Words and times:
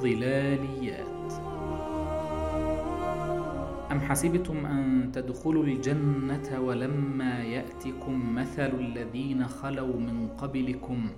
الظلاليات. 0.00 1.32
أم 3.92 4.00
حسبتم 4.00 4.66
أن 4.66 5.10
تدخلوا 5.12 5.64
الجنة 5.64 6.60
ولما 6.60 7.44
يأتكم 7.44 8.34
مثل 8.34 8.70
الذين 8.80 9.46
خلوا 9.46 9.96
من 9.96 10.28
قبلكم؟ 10.38 11.10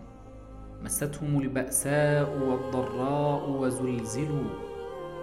مستهم 0.84 1.40
البأساء 1.40 2.38
والضراء 2.48 3.50
وزلزلوا. 3.50 4.50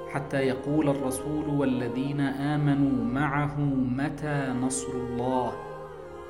حتى 0.09 0.37
يقول 0.37 0.89
الرسول 0.89 1.47
والذين 1.49 2.19
آمنوا 2.21 3.05
معه 3.05 3.59
متى 3.97 4.53
نصر 4.61 4.91
الله؟ 4.93 5.53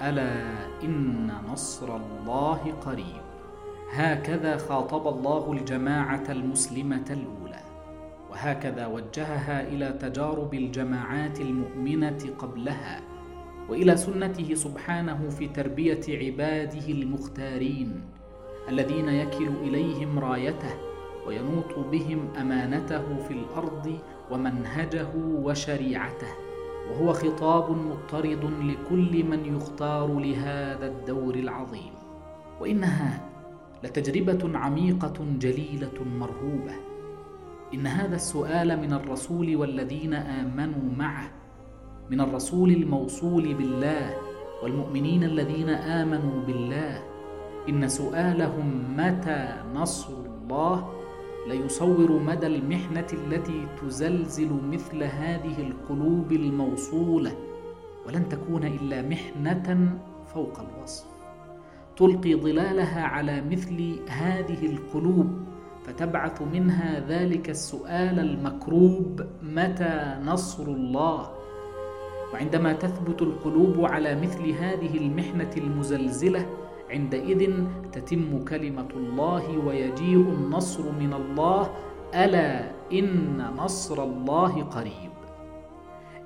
ألا 0.01 0.33
إن 0.83 1.31
نصر 1.51 1.95
الله 1.95 2.73
قريب. 2.85 3.28
هكذا 3.91 4.57
خاطب 4.57 5.07
الله 5.07 5.51
الجماعة 5.51 6.23
المسلمة 6.29 7.05
الأولى 7.09 7.59
وهكذا 8.31 8.87
وجهها 8.87 9.67
إلى 9.67 9.91
تجارب 10.01 10.53
الجماعات 10.53 11.41
المؤمنة 11.41 12.19
قبلها 12.39 13.01
وإلى 13.69 13.97
سنته 13.97 14.53
سبحانه 14.55 15.29
في 15.29 15.47
تربية 15.47 16.01
عباده 16.07 16.87
المختارين 16.89 18.01
الذين 18.69 19.09
يكل 19.09 19.47
إليهم 19.47 20.19
رايته 20.19 20.73
وينوط 21.27 21.79
بهم 21.91 22.27
أمانته 22.41 23.17
في 23.27 23.33
الأرض 23.33 23.99
ومنهجه 24.31 25.09
وشريعته 25.15 26.33
وهو 26.91 27.13
خطاب 27.13 27.71
مضطرد 27.71 28.43
لكل 28.43 29.23
من 29.23 29.55
يختار 29.55 30.19
لهذا 30.19 30.87
الدور 30.87 31.35
العظيم. 31.35 31.93
وإنها 32.61 33.28
لتجربة 33.83 34.57
عميقة 34.57 35.25
جليلة 35.39 36.03
مرهوبة. 36.19 36.75
إن 37.73 37.87
هذا 37.87 38.15
السؤال 38.15 38.79
من 38.81 38.93
الرسول 38.93 39.55
والذين 39.55 40.13
آمنوا 40.13 40.95
معه 40.97 41.31
من 42.11 42.21
الرسول 42.21 42.71
الموصول 42.71 43.53
بالله 43.53 44.17
والمؤمنين 44.63 45.23
الذين 45.23 45.69
آمنوا 45.69 46.45
بالله. 46.45 47.03
إن 47.69 47.87
سؤالهم 47.87 48.97
متى 48.97 49.55
نصر 49.73 50.13
الله؟ 50.13 50.93
ليصور 51.47 52.19
مدى 52.19 52.47
المحنة 52.47 53.07
التي 53.13 53.67
تزلزل 53.81 54.49
مثل 54.71 55.03
هذه 55.03 55.67
القلوب 55.67 56.31
الموصولة 56.31 57.31
ولن 58.07 58.29
تكون 58.29 58.63
إلا 58.63 59.01
محنة 59.01 59.97
فوق 60.33 60.59
الوصف. 60.59 61.18
تلقي 61.99 62.35
ظلالها 62.35 63.03
على 63.03 63.41
مثل 63.41 63.99
هذه 64.07 64.65
القلوب 64.65 65.27
فتبعث 65.85 66.41
منها 66.41 66.99
ذلك 67.07 67.49
السؤال 67.49 68.19
المكروب 68.19 69.21
متى 69.43 70.17
نصر 70.25 70.63
الله؟ 70.63 71.29
وعندما 72.33 72.73
تثبت 72.73 73.21
القلوب 73.21 73.85
على 73.85 74.21
مثل 74.21 74.49
هذه 74.49 74.97
المحنة 74.97 75.51
المزلزلة 75.57 76.45
عندئذ 76.89 77.53
تتم 77.91 78.45
كلمة 78.45 78.89
الله 78.95 79.57
ويجيء 79.65 80.21
النصر 80.21 80.91
من 80.91 81.13
الله 81.13 81.69
ألا 82.15 82.71
إن 82.93 83.37
نصر 83.57 84.03
الله 84.03 84.63
قريب؟ 84.63 85.11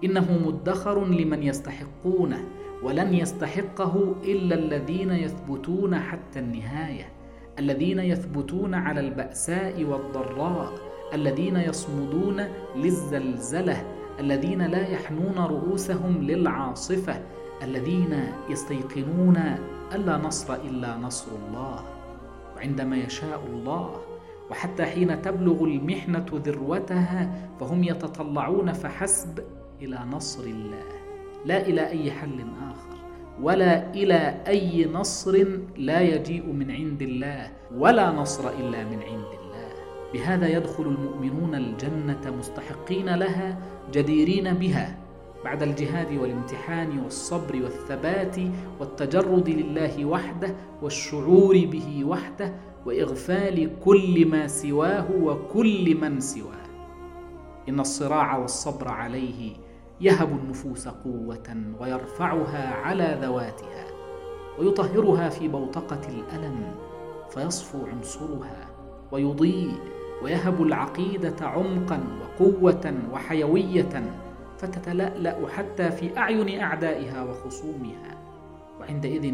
إنه 0.03 0.39
مدخر 0.45 1.05
لمن 1.05 1.43
يستحقونه 1.43 2.47
ولن 2.83 3.13
يستحقه 3.13 4.15
إلا 4.23 4.55
الذين 4.55 5.11
يثبتون 5.11 5.95
حتى 5.99 6.39
النهاية 6.39 7.09
الذين 7.59 7.99
يثبتون 7.99 8.73
على 8.73 8.99
البأساء 8.99 9.83
والضراء 9.83 10.73
الذين 11.13 11.55
يصمدون 11.55 12.43
للزلزلة 12.75 13.85
الذين 14.19 14.61
لا 14.61 14.87
يحنون 14.87 15.37
رؤوسهم 15.37 16.21
للعاصفة 16.21 17.21
الذين 17.63 18.19
يستيقنون 18.49 19.37
ألا 19.93 20.17
نصر 20.17 20.53
إلا 20.53 20.97
نصر 20.97 21.27
الله 21.31 21.83
وعندما 22.55 22.97
يشاء 22.97 23.43
الله. 23.53 24.01
وحتى 24.51 24.85
حين 24.85 25.21
تبلغ 25.21 25.63
المحنة 25.63 26.25
ذروتها 26.33 27.49
فهم 27.59 27.83
يتطلعون 27.83 28.73
فحسب 28.73 29.39
إلى 29.81 29.99
نصر 30.11 30.43
الله. 30.43 30.89
لا 31.45 31.67
إلى 31.67 31.87
أي 31.87 32.11
حل 32.11 32.45
آخر. 32.71 32.97
ولا 33.41 33.93
إلى 33.93 34.41
أي 34.47 34.85
نصر 34.85 35.45
لا 35.77 36.01
يجيء 36.01 36.45
من 36.45 36.71
عند 36.71 37.01
الله. 37.01 37.51
ولا 37.77 38.11
نصر 38.11 38.49
إلا 38.49 38.83
من 38.83 39.03
عند 39.03 39.31
الله. 39.39 39.69
بهذا 40.13 40.47
يدخل 40.47 40.83
المؤمنون 40.83 41.55
الجنة 41.55 42.35
مستحقين 42.39 43.15
لها 43.15 43.57
جديرين 43.93 44.53
بها. 44.53 44.97
بعد 45.43 45.63
الجهاد 45.63 46.17
والامتحان 46.17 46.99
والصبر 46.99 47.55
والثبات 47.63 48.35
والتجرد 48.79 49.49
لله 49.49 50.05
وحده 50.05 50.55
والشعور 50.81 51.65
به 51.65 52.03
وحده 52.05 52.53
وإغفال 52.85 53.69
كل 53.85 54.25
ما 54.25 54.47
سواه 54.47 55.07
وكل 55.21 55.97
من 56.01 56.19
سواه. 56.19 56.63
إن 57.69 57.79
الصراع 57.79 58.37
والصبر 58.37 58.87
عليه 58.87 59.55
يهب 60.03 60.31
النفوس 60.31 60.87
قوة 60.87 61.55
ويرفعها 61.79 62.73
على 62.73 63.19
ذواتها 63.21 63.85
ويطهرها 64.59 65.29
في 65.29 65.47
بوتقة 65.47 66.01
الألم 66.09 66.75
فيصفو 67.29 67.85
عنصرها 67.85 68.67
ويضيء 69.11 69.71
ويهب 70.23 70.61
العقيدة 70.61 71.35
عمقا 71.41 72.03
وقوة 72.21 72.93
وحيوية 73.13 74.13
فتتلألأ 74.57 75.47
حتى 75.49 75.91
في 75.91 76.17
أعين 76.17 76.59
أعدائها 76.59 77.23
وخصومها 77.23 78.17
وعندئذ 78.79 79.33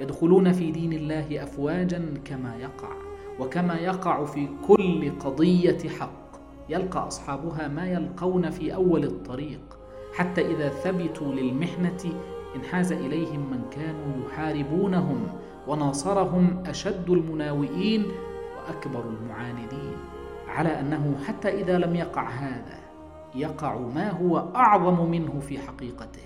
يدخلون 0.00 0.52
في 0.52 0.70
دين 0.70 0.92
الله 0.92 1.42
افواجا 1.42 2.14
كما 2.24 2.56
يقع 2.56 2.92
وكما 3.40 3.74
يقع 3.74 4.24
في 4.24 4.48
كل 4.66 5.18
قضية 5.18 5.88
حق 5.88 6.24
يلقى 6.68 7.06
أصحابها 7.06 7.68
ما 7.68 7.86
يلقون 7.86 8.50
في 8.50 8.74
أول 8.74 9.04
الطريق 9.04 9.73
حتى 10.14 10.46
إذا 10.54 10.68
ثبتوا 10.68 11.32
للمحنة 11.32 12.12
انحاز 12.56 12.92
إليهم 12.92 13.50
من 13.50 13.60
كانوا 13.70 14.26
يحاربونهم 14.26 15.26
وناصرهم 15.68 16.62
أشد 16.66 17.10
المناوئين 17.10 18.04
وأكبر 18.56 19.04
المعاندين. 19.08 19.96
على 20.48 20.80
أنه 20.80 21.16
حتى 21.26 21.48
إذا 21.48 21.78
لم 21.78 21.94
يقع 21.96 22.28
هذا 22.28 22.78
يقع 23.34 23.78
ما 23.78 24.10
هو 24.10 24.38
أعظم 24.56 25.10
منه 25.10 25.40
في 25.40 25.58
حقيقته. 25.58 26.22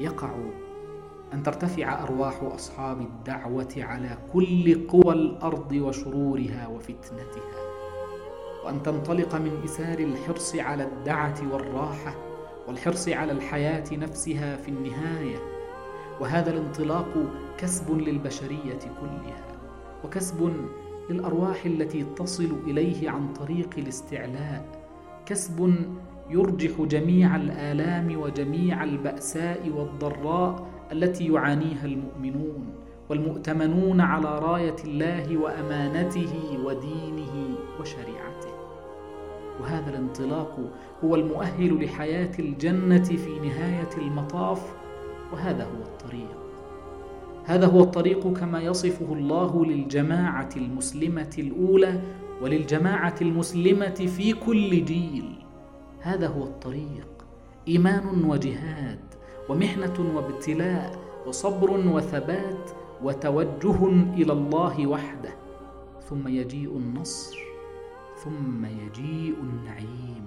يقع 0.00 0.30
أن 1.32 1.42
ترتفع 1.42 2.02
أرواح 2.02 2.42
أصحاب 2.42 3.00
الدعوة 3.00 3.74
على 3.76 4.18
كل 4.32 4.86
قوى 4.88 5.14
الأرض 5.14 5.72
وشرورها 5.72 6.68
وفتنتها 6.68 7.60
وأن 8.64 8.82
تنطلق 8.82 9.34
من 9.34 9.60
إسار 9.64 9.98
الحرص 9.98 10.56
على 10.56 10.84
الدعة 10.84 11.52
والراحة 11.52 12.29
والحرص 12.70 13.08
على 13.08 13.32
الحياة 13.32 13.84
نفسها 13.92 14.56
في 14.56 14.68
النهاية 14.68 15.36
وهذا 16.20 16.50
الانطلاق 16.50 17.08
كسب 17.58 17.98
للبشرية 17.98 18.78
كلها 19.00 19.46
وكسب 20.04 20.52
للأرواح 21.10 21.64
التي 21.66 22.04
تصل 22.04 22.56
إليه 22.66 23.10
عن 23.10 23.32
طريق 23.32 23.70
الاستعلاء 23.78 24.64
كسب 25.26 25.74
يرجح 26.30 26.80
جميع 26.80 27.36
الآلام 27.36 28.20
وجميع 28.20 28.84
البأساء 28.84 29.70
والضراء 29.76 30.66
التي 30.92 31.32
يعانيها 31.32 31.86
المؤمنون 31.86 32.74
والمؤتمنون 33.08 34.00
على 34.00 34.38
راية 34.38 34.76
الله 34.84 35.36
وأمانته 35.36 36.58
ودينه 36.64 37.58
وشريعته. 37.80 38.59
وهذا 39.60 39.90
الانطلاق 39.90 40.58
هو 41.04 41.14
المؤهل 41.14 41.84
لحياة 41.84 42.30
الجنة 42.38 43.04
في 43.04 43.38
نهاية 43.38 43.88
المطاف 43.98 44.72
وهذا 45.32 45.64
هو 45.64 45.82
الطريق. 45.82 46.36
هذا 47.44 47.66
هو 47.66 47.80
الطريق 47.80 48.32
كما 48.32 48.60
يصفه 48.60 49.12
الله 49.12 49.64
للجماعة 49.64 50.48
المسلمة 50.56 51.30
الأولى 51.38 52.00
وللجماعة 52.42 53.14
المسلمة 53.22 53.94
في 53.94 54.32
كل 54.32 54.84
جيل. 54.84 55.38
هذا 56.00 56.28
هو 56.28 56.44
الطريق. 56.44 57.08
إيمان 57.68 58.24
وجهاد 58.24 59.00
ومحنة 59.48 60.16
وابتلاء 60.16 60.98
وصبر 61.26 61.70
وثبات 61.70 62.70
وتوجه 63.02 63.86
إلى 64.14 64.32
الله 64.32 64.86
وحده. 64.86 65.30
ثم 66.10 66.28
يجيء 66.28 66.76
النصر. 66.76 67.49
ثم 68.24 68.64
يجيء 68.64 69.36
النعيم. 69.42 70.26